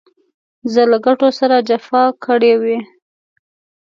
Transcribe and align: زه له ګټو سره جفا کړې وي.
زه 0.73 0.81
له 0.91 0.97
ګټو 1.05 1.27
سره 1.39 1.55
جفا 1.67 2.03
کړې 2.25 2.53
وي. 2.61 2.77